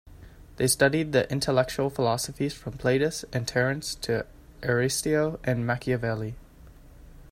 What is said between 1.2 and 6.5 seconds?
intellectual philosophies from Plautus and Terence to Ariosto and Machiavelli.